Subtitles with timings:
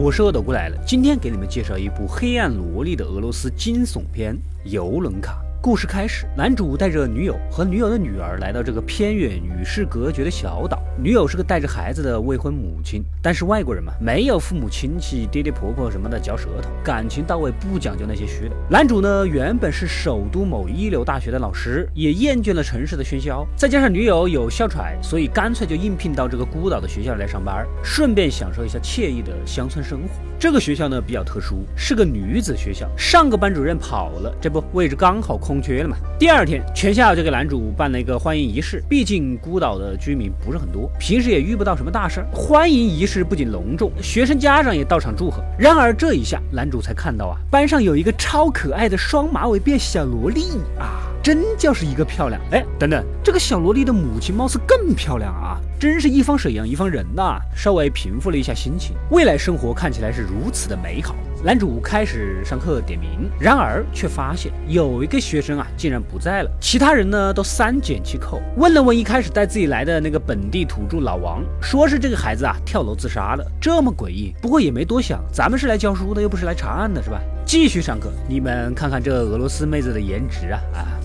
[0.00, 4.32] 我是恶斗姑来了，今天给你们介绍一部黑暗萝莉的俄罗斯惊悚片
[4.62, 5.32] 《游轮卡》。
[5.60, 10.80] 故事开始，男主带着女友和女友的女儿来到这个偏远与世隔绝的小岛。
[11.00, 18.56] 女友是个带着孩子的未婚母亲，但是外国人嘛，没有父母亲戚、爹爹婆婆什么的嚼舌头，感情到位，不讲究那些虚的。
[18.68, 30.08] 男主呢，原本是首都某一流大学的老师，也厌倦了城市的喧嚣，再加上女友有哮喘，所以干脆就应聘到这个孤岛的学校来上班，顺便享受一下惬意的乡村生活。
[30.36, 32.88] 这个学校呢比较特殊，是个女子学校。
[32.96, 35.96] 上个班主任跑了，这不位置刚好空缺了嘛？
[36.18, 38.82] 第二天，全校就给男主办了一个欢迎仪式。
[38.88, 42.26] 毕竟孤岛的居民不是很多，平时也遇不到什么大事儿。
[42.32, 45.42] 欢迎仪式不仅隆重，学生家长也到场祝贺。
[45.58, 50.44] 然而这一下，男主才看到啊，班上有一个超可爱的双马尾辫小萝莉
[50.78, 51.02] 啊！
[51.28, 52.40] 真叫是一个漂亮！
[52.52, 55.60] 哎，等等，这个小萝莉的母亲貌似更漂亮啊！
[55.78, 57.38] 真是一方水养一方人呐！
[57.54, 61.14] 稍微平复了一下心情，未来生活看起来是如此的美好。
[61.44, 66.50] 男主开始上课点名，然而却发现有一个学生啊，竟然不在了。
[66.62, 68.40] 其他人呢，都三缄其口。
[68.56, 74.34] 问了问一开始带自己来的那个本地土著老王，说是这个孩子啊跳楼自杀了，这么诡异。
[74.40, 77.20] 不过也没多想，咱们是来教书的，又不是来查案的，是吧？
[77.44, 80.97] 继续上课，你们看看这俄罗斯妹子的颜值啊啊！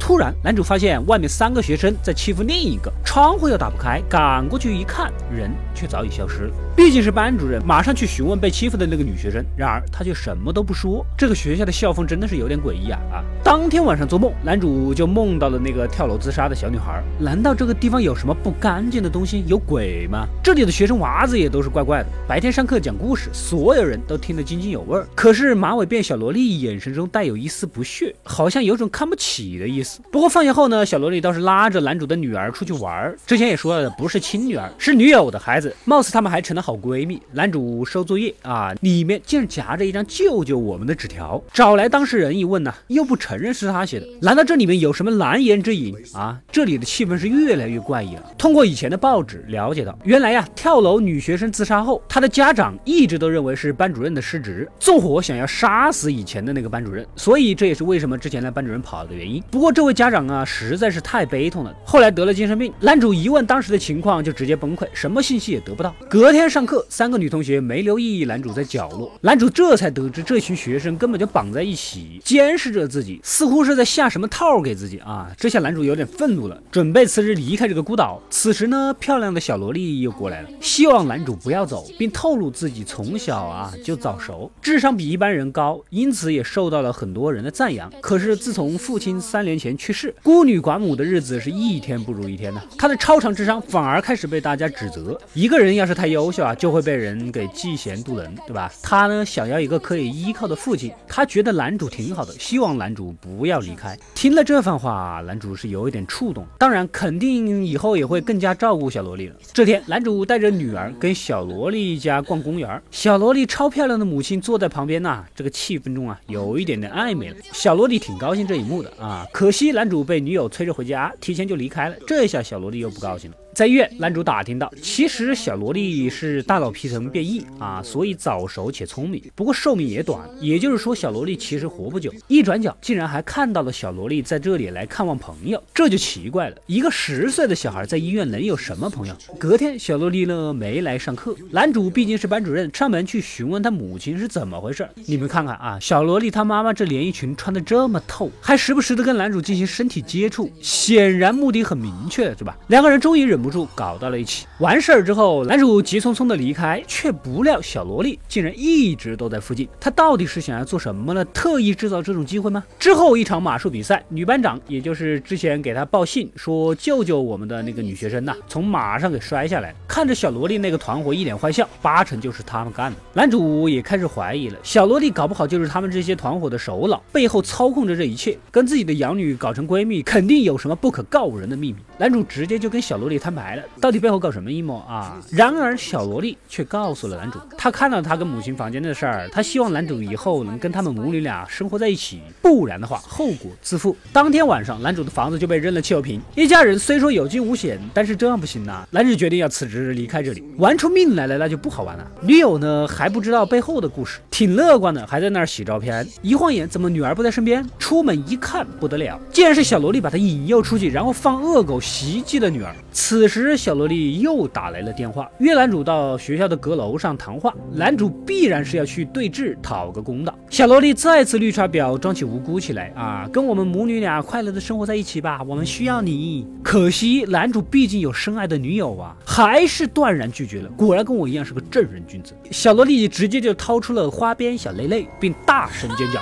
[0.00, 6.54] 突然，男主发现外面三个学生在欺负另一个，窗户又打不开，赶过去一看，人却早已消失了。
[6.74, 11.04] 毕竟是班主任，马上去询问被欺负的那个女学生，然而他却什么都不说。
[11.16, 13.22] 这个学校的校风真的是有点诡异啊啊！
[13.44, 17.00] 当天晚上做梦，男主就梦到了那个跳楼自杀的小女孩。
[17.18, 19.44] 难道这个地方有什么不干净的东西？
[19.46, 20.26] 有鬼吗？
[20.42, 22.08] 这里的学生娃子也都是怪怪的。
[22.26, 25.06] 白天上课讲故事，所有人都听得津津有味儿。
[25.14, 29.89] 可是马尾辫小萝莉眼神中带有一丝不屑，好像有种看不起的意思。
[30.10, 33.14] 不过放学后呢，小萝莉倒是拉着男主的女儿出去玩。
[33.26, 35.74] 之前也说了，不是亲女儿，是女友的孩子。
[35.84, 37.20] 貌似他们还成了好闺蜜。
[37.32, 41.42] 男主收作业啊，里面竟然夹着一张“救救我们”的纸条。
[41.52, 44.06] 找来当事人一问呢，又不承认是他写的。
[44.20, 46.38] 难道这里面有什么难言之隐啊？
[46.52, 48.22] 这里的气氛是越来越怪异了。
[48.36, 57.06] 通过以前的报纸了解到，原来呀，跳楼女学生自杀后，她的家长一直都认为是班主任的失职，纵火想要杀死以前的那个班主任。
[57.16, 59.42] 所以这也是为什么之前的班主任跑了的原因。
[59.50, 59.94] 不过这这位。
[60.00, 61.74] 家长啊，实在是太悲痛了。
[61.84, 65.94] 后来得了精神病，男主一问当时的情况，就直接崩溃，什么信息也得不到。
[66.08, 75.30] 隔天上课，三个女同学没留意男主在角落，男主这才得知这群学生根本就绑在一起，监视着自己，似乎是在下什么套给自己啊！
[75.36, 78.22] 这下男主有点愤怒了，准备辞职离开这个孤岛。
[78.30, 87.92] 此时呢，漂亮的小萝莉又过来了，希望男主不要走，并透露自己从小啊就早熟，智商比一般人高，因此也受到了很多人的赞扬。
[88.00, 92.62] 可是自从父亲三年前去世，孤女寡母的日子是一天不如一天呐。
[92.78, 95.18] 她的超常智商反而开始被大家指责。
[95.34, 98.72] 一个人要是太优秀啊，就会被人给嫉贤妒能，对吧？
[98.82, 100.92] 她呢，想要一个可以依靠的父亲。
[101.08, 103.98] 她觉得男主挺好的，希望男主不要离开。
[104.14, 106.46] 听了这番话，男主是有一点触动。
[106.58, 109.34] 当然，肯定以后也会更加照顾小萝莉了。
[109.52, 117.36] 这天，男主带着女儿跟小萝莉一家逛公园，小萝莉超漂亮的母亲坐在旁边呐，这个气氛中啊，有一点点暧昧了。
[117.52, 120.00] 小萝莉挺高兴这一幕的啊，可惜男主。
[120.02, 121.94] 被女友催着回家，提前就离开了。
[122.06, 123.36] 这下小萝莉又不高兴了。
[123.60, 130.26] 在医院，男主打听到，其实小萝莉是大脑皮层变异啊，所以早熟且聪明，不过寿命也短。
[130.40, 132.10] 也就是说，小萝莉其实活不久。
[132.26, 136.56] 一转角，竟然还看到了小萝莉在这里来看望朋友，这就奇怪了。
[136.64, 139.14] 一个十岁的小孩在医院能有什么朋友？
[139.38, 144.88] 隔天，小萝莉呢没来上课，男主毕竟是班主任，上门去询问他母亲是怎么回事。
[145.04, 152.56] 你们看看啊，小萝莉她妈妈这连衣裙穿的这么透，还时不时的跟男主进行身体接触，显然目的很明确，是吧？
[152.68, 153.38] 两个人终于忍。
[153.40, 154.46] 不住搞到了一起。
[154.60, 159.68] 完事儿之后，男主急匆匆的离开，却不料小萝莉竟然一直都在附近。
[159.80, 161.24] 他到底是想要做什么呢？
[161.26, 162.62] 特意制造这种机会吗？
[162.78, 169.74] 之后一场马术比赛，女班长也就是之前给他报信说救救我们的那个女学生呐，从马上给摔下来。
[169.88, 172.98] 看着小萝莉那个团伙一脸坏笑，八成就是他们干的。
[173.14, 181.78] 男主也开始怀疑了，小萝莉搞不好就是他们这些团伙的首脑，背后操控着这一切，跟自己的养女搞成闺蜜，肯定有什么不可告人的秘密。
[181.98, 183.30] 男主直接就跟小萝莉他。
[183.40, 185.18] 白了，到底背后搞什么阴谋啊？
[185.30, 193.96] 然而小萝莉却告诉了男主，她看到他跟母亲房间的事儿，她希望男主以后能跟他们母女俩生活在一起，不然的话后果自负。
[194.12, 198.86] 当天晚上，男主的房子就被扔了汽油瓶，一家人虽说有惊无险，但是这样不行呐。
[198.90, 202.06] 男主决定要辞职离开这里，玩出命来了那就不好玩了。
[202.20, 206.06] 女友呢还不知道背后的故事，挺乐观的，还在那儿洗照片。
[206.20, 207.66] 一晃眼，怎么女儿不在身边？
[207.78, 212.74] 出门一看，不得了，竟然是小萝莉把她引诱出去，然后放恶狗袭击了女儿。
[212.92, 217.54] 此此时，小萝莉又打来了电话，约男主到学校的阁楼上谈话。
[217.70, 220.34] 男主必然是要去对峙，讨个公道。
[220.48, 226.48] 小萝莉再次绿茶婊，装起无辜起来啊，跟我们母女俩快乐的生活在一起吧，我们需要你。
[226.62, 230.70] 可惜男主毕竟有深爱的女友啊，还是断然拒绝了。
[230.70, 232.32] 果然跟我一样是个正人君子。
[232.50, 236.18] 小萝莉直接就掏出了花边小泪泪，并大声尖叫。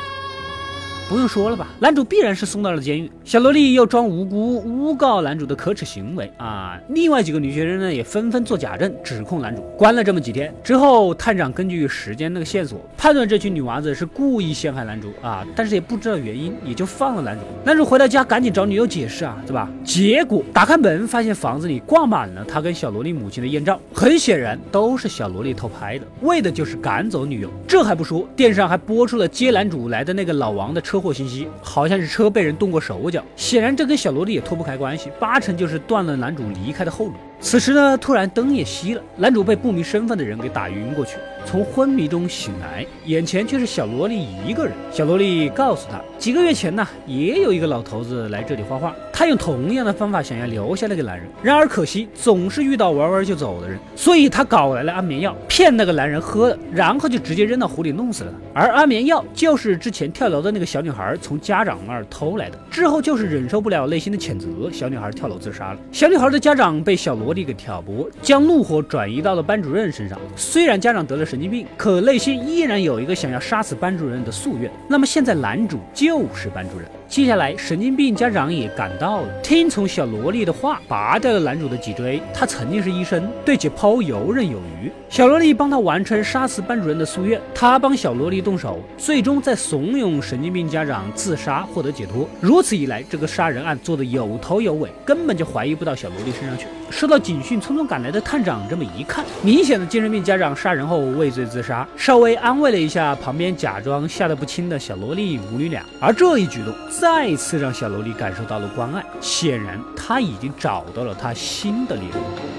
[1.09, 3.11] 不用说了吧，男主必然是送到了监狱。
[3.25, 6.79] 小萝莉又装无辜，诬告男主的可耻行为啊！
[6.91, 9.63] 另外几个女学生呢，也纷纷做假证，指控男主。
[9.79, 17.43] 关了这么几天之后，探长根据时间那个线索，判断这群女娃子是故意陷害男主啊，但是也不知道原因，也就放了男主。
[17.65, 19.71] 男主回到家，赶紧找女友解释啊，对吧？
[19.83, 27.49] 结果打开门，发现房子里挂满了他跟小萝莉母亲的艳照，很显然都是小萝莉偷拍的，为的就是赶走女友。
[27.67, 30.98] 这还不说，电视上还播出了接男主来的那个老王的车。
[30.99, 37.13] 车祸信息好像是车被人动过手脚，显然这跟小萝莉也脱不开关系，八成就是断了男主离开的后路。
[37.41, 44.75] 此时呢，突然灯也熄了，男主被不明身份的人给打晕过去，从昏迷中醒来，眼前却是小萝莉一个人。
[44.91, 58.61] 小萝莉告诉他，几个月前呢，也有一个老头子来这里画画，他用同样的方法想要留下那个男人，然而可惜总是遇到玩玩就走的人，所以他搞来了安眠药，骗那个男人喝了，然后就直接扔到湖里弄死了他。
[58.61, 65.79] 而安眠药就是之前跳楼的那个小女孩从家长那儿偷来的，之后就是忍受不了内心的谴责，小女孩跳楼自杀了。
[65.93, 67.28] 小女孩的家长被小萝。
[67.29, 70.19] 萝莉给挑拨，将怒火转移到了班主任身上。
[70.35, 74.71] 虽然家长得了神经病，可内心依然有一个想要杀死班主任的夙愿。
[74.89, 76.89] 那么现在男主就是班主任。
[77.07, 82.19] 接下来，神经病家长也赶到了，听从小萝莉的话，拔掉了男主的脊椎。
[82.33, 84.91] 他曾经是医生，对解剖游刃有余。
[85.11, 92.27] 小萝莉帮他完成杀死班主任的夙愿，他帮小萝莉动手，最终在怂恿神经病家长自杀获得解脱。
[92.41, 96.65] 如此一来，这个杀人案做的有头有尾，根本就怀疑不到小萝莉身上去。
[96.91, 106.75] 收到警讯，匆匆赶来的探长这么一看，明显的精神病家长杀人后畏罪自杀，稍微安慰了一下旁边假装吓得不轻的小萝莉母女俩，而这一举动。
[106.91, 112.58] 再次让小萝莉感受到了关爱，显然她已经找到了她新的猎物。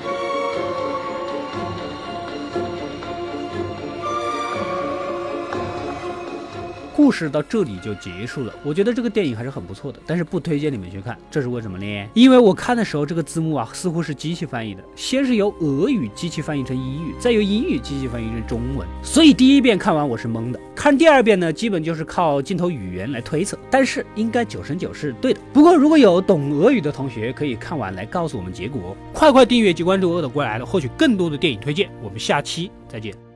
[7.00, 8.54] 故事到这里就结束了。
[8.62, 11.18] 我觉得这个电影还是很不错的，但是不推荐你们去看。
[11.32, 12.10] 这是为什么呢？
[12.14, 18.86] 因为我看的时候，这个字幕啊似乎是机器翻译的，先是由俄语机器翻译成英语，再由英语机器翻译成中文。
[19.02, 23.58] 所以第一遍看完我是懵的，看第二遍呢，基本就是靠镜头语言来推测。
[23.72, 25.40] 但是应该九成九是对的。
[25.54, 28.94] 不过如果有懂俄语的同学，可以看完来告诉我们结果。
[29.14, 31.90] 快快订阅及关注“饿的过来了”，获取更多的电影推荐。
[32.04, 33.29] 我们下期再见。